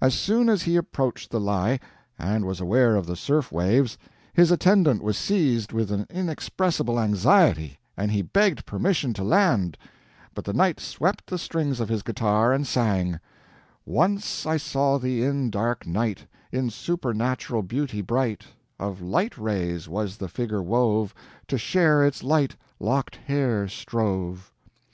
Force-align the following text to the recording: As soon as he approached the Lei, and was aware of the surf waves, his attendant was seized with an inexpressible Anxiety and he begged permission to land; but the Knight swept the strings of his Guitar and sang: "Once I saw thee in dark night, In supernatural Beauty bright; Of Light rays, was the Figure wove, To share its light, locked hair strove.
As 0.00 0.14
soon 0.14 0.48
as 0.48 0.62
he 0.62 0.76
approached 0.76 1.30
the 1.30 1.38
Lei, 1.38 1.78
and 2.18 2.46
was 2.46 2.62
aware 2.62 2.96
of 2.96 3.04
the 3.04 3.14
surf 3.14 3.52
waves, 3.52 3.98
his 4.32 4.50
attendant 4.50 5.02
was 5.02 5.18
seized 5.18 5.70
with 5.70 5.92
an 5.92 6.06
inexpressible 6.08 6.98
Anxiety 6.98 7.78
and 7.94 8.10
he 8.10 8.22
begged 8.22 8.64
permission 8.64 9.12
to 9.12 9.22
land; 9.22 9.76
but 10.32 10.46
the 10.46 10.54
Knight 10.54 10.80
swept 10.80 11.26
the 11.26 11.36
strings 11.36 11.78
of 11.78 11.90
his 11.90 12.02
Guitar 12.02 12.54
and 12.54 12.66
sang: 12.66 13.20
"Once 13.84 14.46
I 14.46 14.56
saw 14.56 14.96
thee 14.98 15.22
in 15.22 15.50
dark 15.50 15.86
night, 15.86 16.24
In 16.50 16.70
supernatural 16.70 17.62
Beauty 17.62 18.00
bright; 18.00 18.44
Of 18.80 19.02
Light 19.02 19.36
rays, 19.36 19.90
was 19.90 20.16
the 20.16 20.28
Figure 20.28 20.62
wove, 20.62 21.12
To 21.48 21.58
share 21.58 22.02
its 22.02 22.22
light, 22.24 22.56
locked 22.80 23.16
hair 23.26 23.68
strove. 23.68 24.54